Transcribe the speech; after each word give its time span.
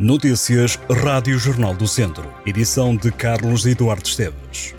Notícias 0.00 0.78
Rádio 1.02 1.36
Jornal 1.40 1.74
do 1.74 1.88
Centro. 1.88 2.32
Edição 2.46 2.94
de 2.94 3.10
Carlos 3.10 3.66
Eduardo 3.66 4.06
Esteves. 4.06 4.72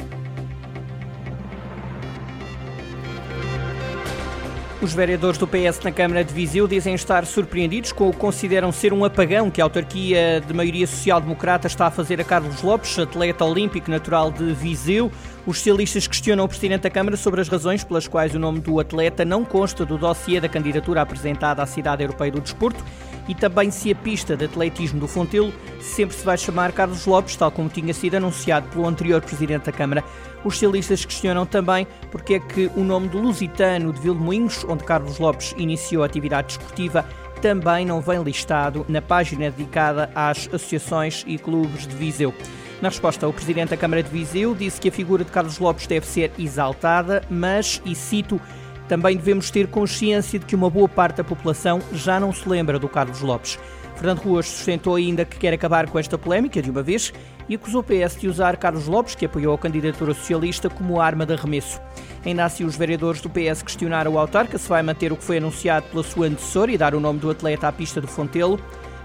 Os 4.82 4.94
vereadores 4.94 5.38
do 5.38 5.46
PS 5.46 5.82
na 5.84 5.92
Câmara 5.92 6.24
de 6.24 6.34
Viseu 6.34 6.70
dizem 6.70 6.96
estar 6.96 7.26
surpreendidos 7.26 7.92
com 7.92 8.08
o 8.08 8.14
que 8.14 8.18
consideram 8.18 8.72
ser 8.72 8.94
um 8.94 9.04
apagão 9.04 9.52
que 9.52 9.60
a 9.60 9.66
autarquia 9.66 10.40
de 10.40 10.54
maioria 10.54 10.88
social-democrata 10.88 11.68
está 11.68 11.88
a 11.88 11.92
fazer 11.92 12.22
a 12.22 12.24
Carlos 12.24 12.62
Lopes, 12.62 12.98
atleta 12.98 13.44
olímpico 13.44 13.92
natural 13.92 14.32
de 14.32 14.54
Viseu. 14.54 15.12
Os 15.46 15.58
socialistas 15.58 16.06
questionam 16.06 16.46
o 16.46 16.48
Presidente 16.48 16.82
da 16.82 16.90
Câmara 16.90 17.16
sobre 17.16 17.42
as 17.42 17.48
razões 17.48 17.84
pelas 17.84 18.08
quais 18.08 18.36
o 18.36 18.40
nome 18.40 18.60
do 18.60 18.80
atleta 18.80 19.24
não 19.24 19.46
consta 19.46 19.86
do 19.86 19.98
dossiê 19.98 20.40
da 20.40 20.50
candidatura 20.50 21.02
apresentada 21.02 21.64
à 21.64 21.66
Cidade 21.66 22.04
Europeia 22.04 22.32
do 22.32 22.42
Desporto 22.42 22.84
e 23.28 23.36
também 23.36 23.72
se 23.72 23.92
a 23.92 23.96
pista 23.96 24.36
de 24.36 24.46
atletismo 24.46 25.00
do 25.00 25.08
Fontelo 25.08 25.54
sempre 25.80 26.16
se 26.16 26.26
vai 26.26 26.38
chamar 26.38 26.72
Carlos 26.72 27.06
Lopes, 27.06 27.36
tal 27.36 27.52
como 27.52 27.70
tinha 27.70 27.94
sido 27.94 28.16
anunciado 28.16 28.68
pelo 28.70 28.88
anterior 28.88 29.22
Presidente 29.22 29.66
da 29.66 29.72
Câmara. 29.72 30.04
Os 30.44 30.56
socialistas 30.56 31.06
questionam 31.06 31.46
também 31.46 31.88
porque 32.12 32.36
é 32.36 32.40
que 32.40 32.70
o 32.76 32.84
nome 32.84 33.08
do 33.08 33.20
Lusitano 33.20 33.94
de 33.94 34.02
Vilmoinhos, 34.02 34.66
onde 34.68 34.84
Carlos 34.84 35.20
Lopes 35.20 35.54
iniciou 35.58 36.04
a 36.04 36.08
atividade 36.08 36.48
desportiva, 36.48 37.06
também 37.42 37.86
não 37.86 38.02
vem 38.02 38.22
listado 38.22 38.86
na 38.90 39.02
página 39.02 39.50
dedicada 39.50 40.10
às 40.14 40.48
associações 40.48 41.24
e 41.26 41.38
clubes 41.38 41.88
de 41.88 41.96
Viseu. 41.96 42.34
Na 42.82 42.88
resposta, 42.88 43.28
o 43.28 43.34
Presidente 43.34 43.70
da 43.70 43.78
Câmara 43.78 44.02
de 44.02 44.10
Viseu 44.10 44.56
disse 44.56 44.80
que 44.80 44.88
a 44.88 44.92
figura 44.92 45.26
de 45.26 45.32
Carlos 45.32 45.60
Lopes 45.60 45.86
deve 45.86 46.06
ser 46.06 46.32
exaltada, 46.40 47.22
mas, 47.30 47.82
e 47.86 47.94
cito, 47.94 48.40
também 48.88 49.18
devemos 49.18 49.52
ter 49.52 49.68
consciência 49.68 50.40
de 50.40 50.46
que 50.46 50.56
uma 50.56 50.70
boa 50.70 50.88
parte 50.88 51.18
da 51.18 51.24
população 51.24 51.82
já 51.92 52.20
não 52.20 52.32
se 52.32 52.48
lembra 52.48 52.80
do 52.80 52.88
Carlos 52.88 53.22
Lopes. 53.22 53.60
Fernando 54.00 54.20
Ruas 54.20 54.48
sustentou 54.48 54.96
ainda 54.96 55.26
que 55.26 55.38
quer 55.38 55.54
acabar 55.54 55.90
com 55.90 56.00
esta 56.00 56.18
polémica 56.18 56.62
de 56.62 56.72
uma 56.72 56.82
vez 56.82 57.14
e 57.50 57.56
acusou 57.56 57.82
o 57.82 57.84
PS 57.84 58.18
de 58.18 58.30
usar 58.30 58.56
Carlos 58.56 58.88
Lopes, 58.88 59.14
que 59.14 59.26
apoiou 59.26 59.54
a 59.54 59.58
candidatura 59.58 60.14
socialista, 60.14 60.70
como 60.70 61.02
arma 61.02 61.26
de 61.26 61.34
arremesso. 61.34 61.82
Ainda 62.26 62.46
assim, 62.46 62.64
os 62.64 62.78
vereadores 62.78 63.20
do 63.20 63.30
PS 63.30 63.62
questionaram 63.62 64.14
o 64.14 64.18
autarca 64.18 64.58
se 64.58 64.70
vai 64.70 64.82
manter 64.82 65.12
o 65.12 65.18
que 65.18 65.24
foi 65.24 65.38
anunciado 65.38 65.86
pela 65.88 66.02
sua 66.02 66.28
antecessora 66.28 66.72
e 66.72 66.78
dar 66.78 66.96
o 66.96 67.00
nome 67.02 67.20
do 67.20 67.30
atleta 67.30 67.68
à 67.68 67.74
pista 67.74 68.00
do 68.00 68.08
Fontelo. 68.08 68.58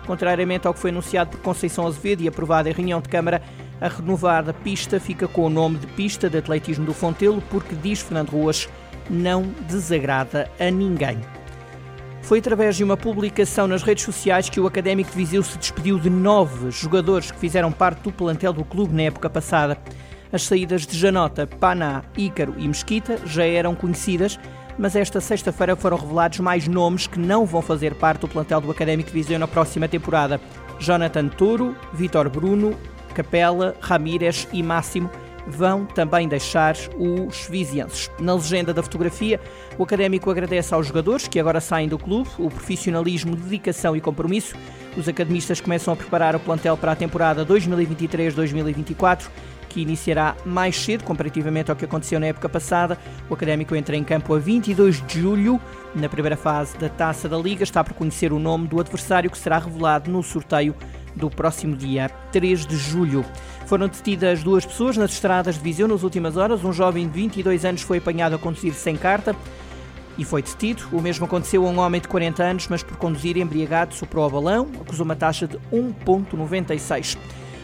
Contrariamente 0.07 0.67
ao 0.67 0.75
que 0.75 0.81
foi 0.81 0.91
anunciado 0.91 1.31
por 1.31 1.41
Conceição 1.41 1.87
Azevedo 1.87 2.23
e 2.23 2.29
aprovado 2.29 2.69
em 2.69 2.73
reunião 2.73 3.01
de 3.01 3.09
Câmara, 3.09 3.43
a 3.85 3.89
renovada 3.89 4.55
pista 4.55 4.99
fica 4.99 5.29
com 5.29 5.45
o 5.45 5.51
nome 5.51 5.77
de 5.77 5.87
Pista 5.89 6.31
de 6.31 6.39
Atletismo 6.39 6.87
do 6.87 6.95
Fontelo, 6.95 7.43
porque, 7.51 7.75
diz 7.75 8.01
Fernando 8.01 8.31
Ruas, 8.31 8.67
não 9.11 9.43
desagrada 9.69 10.51
a 10.59 10.71
ninguém. 10.71 11.21
Foi 12.23 12.39
através 12.39 12.77
de 12.77 12.83
uma 12.83 12.97
publicação 12.97 13.67
nas 13.67 13.83
redes 13.83 14.03
sociais 14.03 14.49
que 14.49 14.59
o 14.59 14.67
Académico 14.67 15.11
de 15.11 15.17
Viseu 15.19 15.43
se 15.43 15.59
despediu 15.59 15.99
de 15.99 16.09
nove 16.09 16.71
jogadores 16.71 17.31
que 17.31 17.39
fizeram 17.39 17.71
parte 17.71 18.01
do 18.05 18.11
plantel 18.11 18.55
do 18.55 18.65
clube 18.65 18.95
na 18.95 19.03
época 19.03 19.29
passada. 19.29 19.77
As 20.33 20.45
saídas 20.45 20.87
de 20.87 20.97
Janota, 20.97 21.47
Paná, 21.47 22.05
Ícaro 22.17 22.55
e 22.57 22.67
Mesquita 22.67 23.19
já 23.27 23.45
eram 23.45 23.75
conhecidas, 23.75 24.41
mas 24.79 24.97
esta 24.97 25.21
sexta-feira 25.21 25.77
foram 25.77 25.99
revelados 25.99 26.41
mais 26.41 26.67
nomes 26.67 27.07
que 27.07 27.19
não 27.19 27.45
vão 27.45 27.61
fazer 27.61 27.95
parte 27.97 28.23
do 28.23 28.29
plantel 28.29 28.63
do 28.63 28.71
Académico 28.71 29.11
de 29.11 29.15
Viseu 29.15 29.39
na 29.39 29.47
próxima 29.47 29.87
temporada. 29.87 30.41
Jonathan 30.81 31.29
Toro, 31.29 31.77
Vitor 31.93 32.31
Bruno, 32.31 32.75
Capela, 33.15 33.75
Ramírez 33.81 34.49
e 34.53 34.63
Máximo 34.63 35.11
vão 35.47 35.85
também 35.85 36.27
deixar 36.27 36.75
os 36.99 37.47
vizienses. 37.49 38.11
Na 38.19 38.35
legenda 38.35 38.73
da 38.73 38.83
fotografia, 38.83 39.41
o 39.79 39.83
académico 39.83 40.31
agradece 40.31 40.75
aos 40.75 40.87
jogadores 40.87 41.29
que 41.29 41.39
agora 41.39 41.61
saem 41.61 41.89
do 41.89 41.99
clube 41.99 42.29
o 42.39 42.49
profissionalismo, 42.49 43.37
dedicação 43.37 43.95
e 43.97 44.01
compromisso. 44.01 44.57
Os 44.97 45.09
academistas 45.09 45.61
começam 45.61 45.93
a 45.93 45.97
preparar 45.97 46.35
o 46.35 46.41
plantel 46.41 46.77
para 46.77 46.93
a 46.93 46.97
temporada 46.97 47.45
2023-2024 47.45 49.29
que 49.75 49.81
iniciará 49.81 50.37
mais 50.45 50.77
cedo 50.77 51.03
comparativamente 51.03 51.69
ao 51.69 51.77
que 51.77 51.85
aconteceu 51.85 52.21
na 52.21 52.27
época 52.27 52.49
passada. 52.49 52.97
O 53.29 53.35
Académico 53.35 53.75
entra 53.75 53.97
em 53.97 54.05
campo 54.05 54.33
a 54.33 54.39
22 54.39 55.05
de 55.05 55.21
julho, 55.21 55.61
na 55.97 56.09
primeira 56.09 56.37
fase 56.37 56.79
da 56.79 56.89
Taça 56.89 57.29
da 57.29 57.37
Liga. 57.37 57.65
Está 57.65 57.83
por 57.83 57.93
conhecer 57.95 58.33
o 58.33 58.39
nome 58.39 58.69
do 58.69 58.79
adversário 58.79 59.29
que 59.29 59.37
será 59.37 59.59
revelado 59.59 60.09
no 60.13 60.23
sorteio 60.23 60.77
do 61.15 61.31
próximo 61.31 61.77
dia 61.77 62.09
3 62.33 62.67
de 62.67 62.77
julho. 62.77 63.25
Foram 63.67 63.89
detidas 63.89 64.43
duas 64.43 64.65
pessoas 64.67 64.97
nas 64.97 65.13
estradas 65.13 65.57
de 65.57 65.63
Viseu 65.63 65.89
nas 65.89 66.03
últimas 66.03 66.37
horas. 66.37 66.65
Um 66.65 66.73
jovem 66.73 67.09
de 67.09 67.15
22 67.15 67.65
anos 67.65 67.83
foi 67.83 67.99
apanhado 67.99 68.35
a 68.35 68.39
conduzir 68.39 68.75
sem 68.75 68.97
carta 68.97 69.35
e 70.19 70.25
foi 70.25 70.43
detido. 70.43 70.85
O 70.93 71.01
mesmo 71.01 71.25
aconteceu 71.27 71.67
a 71.67 71.71
um 71.71 71.79
homem 71.79 72.01
de 72.01 72.09
40 72.09 72.43
anos, 72.43 72.69
mas 72.69 72.83
por 72.83 72.97
conduzir 72.97 73.37
embriagado 73.37 73.95
superou 73.95 74.27
o 74.27 74.31
balão, 74.31 74.69
acusou 74.81 75.05
uma 75.05 75.17
taxa 75.17 75.47
de 75.47 75.59
1,96. 75.73 77.17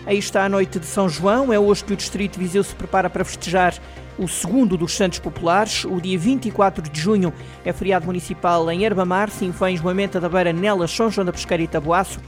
Aí 0.07 0.19
está 0.19 0.45
a 0.45 0.49
noite 0.49 0.79
de 0.79 0.87
São 0.87 1.09
João, 1.09 1.53
é 1.53 1.59
hoje 1.59 1.85
que 1.85 1.93
o 1.93 1.97
Distrito 1.97 2.35
de 2.35 2.41
Viseu 2.41 2.65
se 2.65 2.75
prepara 2.75 3.11
para 3.11 3.25
festejar 3.25 3.75
o 4.19 4.27
segundo 4.27 4.77
dos 4.77 4.93
Santos 4.95 5.19
Populares. 5.19 5.85
O 5.85 6.01
dia 6.01 6.19
24 6.19 6.89
de 6.89 7.01
junho 7.01 7.33
é 7.65 7.73
feriado 7.73 8.07
municipal 8.07 8.71
em 8.71 8.83
Herbamar, 8.83 9.31
Sinfães, 9.31 9.81
Moimenta 9.81 10.19
da 10.19 10.29
Beira, 10.29 10.53
Nelas, 10.53 10.91
São 10.91 11.11
João 11.11 11.25
da 11.25 11.33
Pesqueira 11.33 11.63
e 11.63 11.69
Taboaço. 11.69 12.19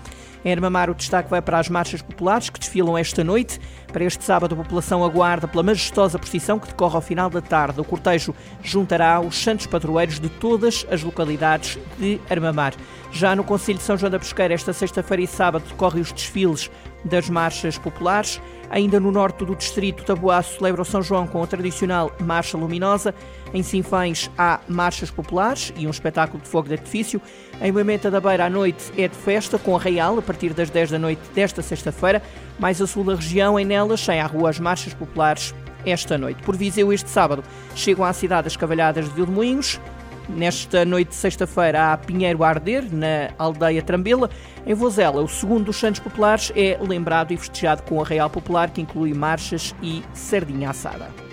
Em 0.45 0.53
Armamar, 0.53 0.91
o 0.91 0.95
destaque 0.95 1.31
vai 1.31 1.41
para 1.41 1.59
as 1.59 1.69
marchas 1.69 2.03
populares 2.03 2.51
que 2.51 2.59
desfilam 2.59 2.99
esta 2.99 3.23
noite. 3.23 3.61
Para 3.93 4.05
este 4.05 4.25
sábado, 4.25 4.55
a 4.55 4.57
população 4.57 5.05
aguarda 5.05 5.47
pela 5.47 5.63
majestosa 5.63 6.19
procissão 6.19 6.59
que 6.59 6.67
decorre 6.67 6.97
ao 6.97 7.01
final 7.01 7.31
da 7.31 7.41
tarde. 7.41 7.81
O 7.81 7.85
cortejo 7.85 8.35
juntará 8.63 9.21
os 9.21 9.37
santos 9.37 9.67
padroeiros 9.67 10.19
de 10.19 10.29
todas 10.29 10.85
as 10.91 11.03
localidades 11.03 11.79
de 11.99 12.21
Armamar. 12.29 12.75
Já 13.13 13.37
no 13.37 13.45
Conselho 13.45 13.79
de 13.79 13.85
São 13.85 13.97
João 13.97 14.11
da 14.11 14.19
Pesqueira, 14.19 14.55
esta 14.55 14.73
sexta-feira 14.73 15.23
e 15.23 15.27
sábado, 15.27 15.65
decorrem 15.69 16.01
os 16.01 16.13
desfiles 16.13 16.71
das 17.05 17.29
marchas 17.29 17.79
populares. 17.79 18.41
Ainda 18.71 18.99
no 18.99 19.13
norte 19.13 19.45
do 19.45 19.55
distrito, 19.55 20.05
Taboá 20.05 20.43
celebra 20.43 20.83
o 20.83 20.85
São 20.85 21.03
João 21.03 21.27
com 21.27 21.43
a 21.43 21.47
tradicional 21.47 22.11
Marcha 22.21 22.57
Luminosa. 22.57 23.15
Em 23.53 23.63
Sinfães 23.63 24.31
há 24.39 24.61
marchas 24.67 25.11
populares 25.11 25.73
e 25.77 25.87
um 25.87 25.91
espetáculo 25.91 26.43
de 26.43 26.49
fogo 26.49 26.69
de 26.69 26.75
artifício. 26.75 27.21
Em 27.61 27.71
Moimenta 27.71 28.11
da 28.11 28.21
Beira, 28.21 28.47
à 28.47 28.51
noite 28.51 28.91
é 28.97 29.07
de 29.07 29.15
festa 29.15 29.59
com 29.59 29.77
a 29.77 29.79
Real, 29.79 30.19
a 30.19 30.23
partir 30.23 30.55
das 30.55 30.71
10 30.71 30.93
da 30.93 30.99
noite 30.99 31.21
desta 31.35 31.61
sexta-feira. 31.61 32.23
Mais 32.59 32.81
a 32.81 32.87
sul 32.87 33.05
da 33.05 33.15
região, 33.15 33.59
em 33.59 33.65
Nelas, 33.65 34.01
sem 34.01 34.21
à 34.21 34.27
rua 34.27 34.49
as 34.49 34.59
marchas 34.59 34.95
populares 34.95 35.55
esta 35.85 36.17
noite. 36.17 36.43
Por 36.43 36.57
Viseu, 36.57 36.93
este 36.93 37.11
sábado, 37.11 37.43
chegam 37.75 38.05
à 38.05 38.13
cidade 38.13 38.47
as 38.47 38.57
cavalhadas 38.57 39.07
de 39.07 39.15
Vilmoinhos. 39.15 39.81
Nesta 40.37 40.85
noite 40.85 41.09
de 41.09 41.15
sexta-feira 41.15 41.93
há 41.93 41.97
Pinheiro 41.97 42.43
a 42.43 42.49
arder, 42.49 42.85
na 42.91 43.31
aldeia 43.39 43.83
Trambela. 43.83 44.31
Em 44.67 44.73
Vozela, 44.73 45.21
o 45.21 45.29
segundo 45.29 45.65
dos 45.65 45.77
Santos 45.77 46.01
Populares 46.01 46.51
é 46.57 46.79
lembrado 46.81 47.33
e 47.33 47.37
festejado 47.37 47.83
com 47.83 48.01
a 48.01 48.05
Real 48.05 48.31
Popular, 48.31 48.71
que 48.71 48.81
inclui 48.81 49.13
marchas 49.13 49.75
e 49.83 50.03
sardinha 50.15 50.71
assada. 50.71 51.32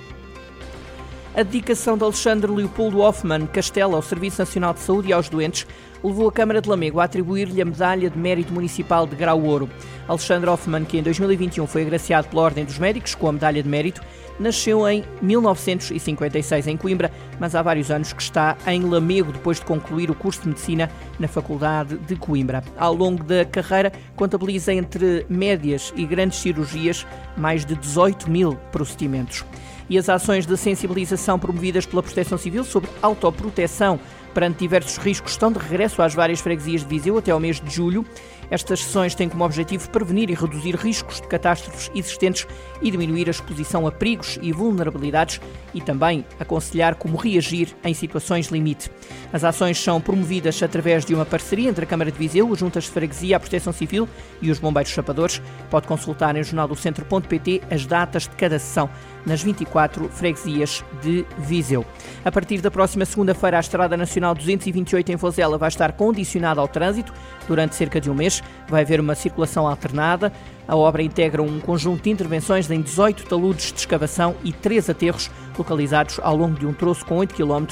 A 1.35 1.43
dedicação 1.43 1.95
de 1.95 2.03
Alexandre 2.03 2.51
Leopoldo 2.51 2.99
Hoffmann 3.01 3.45
Castela 3.45 3.95
ao 3.95 4.01
Serviço 4.01 4.39
Nacional 4.39 4.73
de 4.73 4.79
Saúde 4.79 5.09
e 5.09 5.13
aos 5.13 5.29
doentes 5.29 5.65
levou 6.03 6.27
a 6.27 6.31
Câmara 6.31 6.59
de 6.59 6.67
Lamego 6.67 6.99
a 6.99 7.03
atribuir-lhe 7.03 7.61
a 7.61 7.65
Medalha 7.65 8.09
de 8.09 8.17
Mérito 8.17 8.51
Municipal 8.51 9.05
de 9.05 9.15
Grau 9.15 9.41
Ouro. 9.43 9.69
Alexandre 10.07 10.49
Hoffmann, 10.49 10.85
que 10.85 10.97
em 10.97 11.03
2021 11.03 11.67
foi 11.67 11.83
agraciado 11.83 12.27
pela 12.29 12.41
Ordem 12.41 12.65
dos 12.65 12.79
Médicos 12.79 13.13
com 13.13 13.29
a 13.29 13.31
Medalha 13.31 13.61
de 13.61 13.69
Mérito, 13.69 14.01
nasceu 14.39 14.87
em 14.89 15.03
1956 15.21 16.67
em 16.67 16.77
Coimbra, 16.77 17.11
mas 17.39 17.53
há 17.53 17.61
vários 17.61 17.91
anos 17.91 18.11
que 18.11 18.21
está 18.21 18.57
em 18.65 18.81
Lamego 18.81 19.31
depois 19.31 19.59
de 19.59 19.65
concluir 19.65 20.09
o 20.09 20.15
curso 20.15 20.41
de 20.41 20.47
Medicina 20.47 20.89
na 21.19 21.27
Faculdade 21.27 21.97
de 21.97 22.15
Coimbra. 22.15 22.63
Ao 22.77 22.93
longo 22.93 23.23
da 23.23 23.45
carreira, 23.45 23.91
contabiliza 24.15 24.73
entre 24.73 25.25
médias 25.29 25.93
e 25.95 26.05
grandes 26.05 26.39
cirurgias 26.39 27.05
mais 27.37 27.65
de 27.65 27.75
18 27.75 28.29
mil 28.31 28.55
procedimentos. 28.71 29.45
E 29.89 29.97
as 29.97 30.07
ações 30.07 30.45
de 30.45 30.55
sensibilização 30.55 31.39
promovidas 31.39 31.85
pela 31.85 32.03
Proteção 32.03 32.37
Civil 32.37 32.63
sobre 32.63 32.89
autoproteção 33.01 33.99
perante 34.29 34.59
diversos 34.59 34.97
riscos 34.97 35.31
estão 35.31 35.51
de 35.51 35.59
regresso 35.59 36.01
às 36.01 36.13
várias 36.13 36.39
freguesias 36.39 36.81
de 36.81 36.87
Viseu 36.87 37.17
até 37.17 37.31
ao 37.31 37.39
mês 37.39 37.59
de 37.59 37.69
julho. 37.69 38.05
Estas 38.51 38.79
sessões 38.83 39.13
têm 39.13 39.29
como 39.29 39.43
objetivo 39.43 39.89
prevenir 39.89 40.29
e 40.29 40.33
reduzir 40.33 40.75
riscos 40.75 41.21
de 41.21 41.27
catástrofes 41.27 41.91
existentes 41.93 42.47
e 42.81 42.89
diminuir 42.89 43.27
a 43.27 43.31
exposição 43.31 43.85
a 43.85 43.91
perigos 43.91 44.39
e 44.41 44.51
vulnerabilidades 44.51 45.39
e 45.73 45.81
também 45.81 46.25
aconselhar 46.39 46.95
como 46.95 47.17
reagir 47.17 47.75
em 47.83 47.93
situações 47.93 48.47
limite. 48.47 48.89
As 49.31 49.43
ações 49.43 49.81
são 49.81 50.01
promovidas 50.01 50.61
através 50.63 51.05
de 51.05 51.13
uma 51.13 51.25
parceria 51.25 51.69
entre 51.69 51.83
a 51.83 51.87
Câmara 51.87 52.11
de 52.11 52.17
Viseu, 52.17 52.51
as 52.51 52.57
Juntas 52.57 52.85
de 52.85 52.89
Freguesia, 52.89 53.37
a 53.37 53.39
Proteção 53.39 53.71
Civil 53.71 54.09
e 54.41 54.49
os 54.49 54.57
Bombeiros 54.57 54.91
Chapadores. 54.91 55.39
Pode 55.69 55.85
consultar 55.85 56.35
em 56.35 56.43
jornaldocentro.pt 56.43 57.61
as 57.69 57.85
datas 57.85 58.23
de 58.23 58.35
cada 58.35 58.57
sessão 58.57 58.89
nas 59.25 59.43
24 59.43 60.09
freguesias 60.09 60.83
de 61.03 61.25
Viseu. 61.37 61.85
A 62.25 62.31
partir 62.31 62.61
da 62.61 62.71
próxima 62.71 63.05
segunda-feira, 63.05 63.57
a 63.57 63.59
Estrada 63.59 63.95
Nacional 63.95 64.18
228 64.19 65.11
em 65.11 65.15
Vozela 65.15 65.57
vai 65.57 65.69
estar 65.69 65.91
condicionada 65.93 66.61
ao 66.61 66.67
trânsito 66.67 67.13
durante 67.47 67.75
cerca 67.75 67.99
de 67.99 68.09
um 68.09 68.13
mês. 68.13 68.43
Vai 68.67 68.83
haver 68.83 68.99
uma 68.99 69.15
circulação 69.15 69.67
alternada. 69.67 70.31
A 70.67 70.75
obra 70.75 71.01
integra 71.01 71.41
um 71.41 71.59
conjunto 71.59 72.03
de 72.03 72.09
intervenções 72.09 72.69
em 72.69 72.81
18 72.81 73.25
taludes 73.25 73.71
de 73.71 73.79
escavação 73.79 74.35
e 74.43 74.51
3 74.51 74.89
aterros 74.89 75.31
localizados 75.57 76.19
ao 76.21 76.35
longo 76.35 76.59
de 76.59 76.67
um 76.67 76.73
troço 76.73 77.05
com 77.05 77.17
8 77.17 77.33
km 77.33 77.65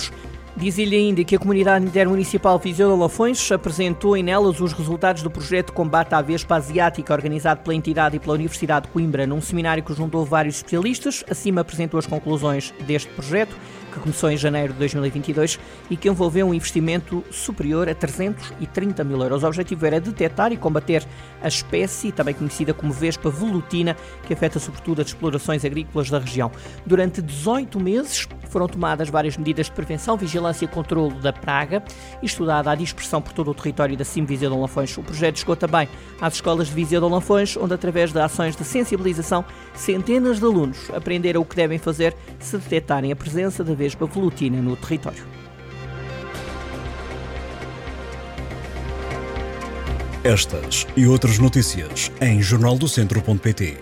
Diz-lhe 0.58 0.96
ainda 0.96 1.24
que 1.24 1.36
a 1.36 1.40
comunidade 1.40 1.86
intermunicipal 1.86 2.58
Viseu 2.58 2.92
de 2.92 3.00
Lafões 3.00 3.52
apresentou 3.52 4.18
em 4.18 4.24
nelas 4.24 4.60
os 4.60 4.74
resultados 4.74 5.22
do 5.22 5.30
projeto 5.30 5.72
combate 5.72 6.16
à 6.16 6.22
Vespa 6.22 6.56
Asiática, 6.56 7.14
organizado 7.14 7.62
pela 7.62 7.76
entidade 7.76 8.16
e 8.16 8.20
pela 8.20 8.34
Universidade 8.34 8.88
de 8.88 8.92
Coimbra, 8.92 9.28
num 9.28 9.40
seminário 9.40 9.84
que 9.84 9.94
juntou 9.94 10.26
vários 10.26 10.56
especialistas. 10.56 11.24
Acima 11.30 11.62
apresentou 11.62 12.00
as 12.00 12.08
conclusões 12.08 12.74
deste 12.88 13.08
projeto 13.14 13.56
que 13.94 14.00
começou 14.00 14.30
em 14.32 14.38
janeiro 14.38 14.74
de 14.74 14.80
2022 14.80 15.60
e 15.90 15.98
que 15.98 16.10
envolveu 16.10 16.48
um 16.48 16.54
investimento 16.54 17.24
superior 17.32 17.90
a 17.90 17.96
330 17.96 19.04
mil 19.04 19.22
euros. 19.22 19.44
O 19.44 19.48
objetivo 19.48 19.86
era 19.86 20.00
detectar 20.00 20.52
e 20.52 20.58
combater 20.58 21.06
a 21.42 21.48
espécie, 21.48 22.12
também 22.12 22.34
conhecida 22.34 22.74
como 22.74 22.94
Vespa 22.94 23.30
velutina, 23.30 23.96
que 24.26 24.34
afeta 24.34 24.60
sobretudo 24.60 25.02
as 25.02 25.08
explorações 25.08 25.66
agrícolas 25.66 26.10
da 26.10 26.20
região. 26.20 26.52
Durante 26.86 27.22
18 27.22 27.80
meses 27.80 28.28
foram 28.48 28.68
tomadas 28.68 29.10
várias 29.10 29.38
medidas 29.38 29.68
de 29.68 29.72
prevenção, 29.72 30.18
vigilância 30.18 30.66
e 30.66 30.68
controle 30.68 31.16
da 31.16 31.34
praga 31.34 31.84
e 32.22 32.26
estudada 32.26 32.72
a 32.72 32.76
dispersão 32.76 33.22
por 33.22 33.34
todo 33.34 33.52
o 33.52 33.54
território 33.54 33.98
da 33.98 34.06
CIM 34.06 34.26
Viseu 34.26 34.50
de 34.50 34.58
Lanfões. 34.58 34.98
O 34.98 35.04
projeto 35.04 35.40
chegou 35.40 35.56
também 35.56 35.88
às 36.22 36.36
escolas 36.36 36.68
de 36.68 36.74
Viseu 36.74 37.02
de 37.02 37.08
Lanfões, 37.08 37.56
onde 37.58 37.74
através 37.74 38.12
de 38.12 38.20
ações 38.20 38.56
de 38.56 38.64
sensibilização, 38.64 39.46
centenas 39.74 40.40
de 40.40 40.46
alunos 40.46 40.90
aprenderam 40.96 41.42
o 41.42 41.46
que 41.46 41.56
devem 41.56 41.78
fazer 41.78 42.16
se 42.40 42.58
detectarem 42.58 43.12
a 43.12 43.16
presença 43.16 43.64
da 43.64 43.74
Vespa 43.74 44.06
velutina 44.06 44.62
no 44.62 44.76
território. 44.76 45.24
Estas 50.24 50.86
e 50.98 51.08
outras 51.08 51.40
notícias 51.40 52.12
em 52.20 52.42
jornaldocentro.pt. 52.42 53.78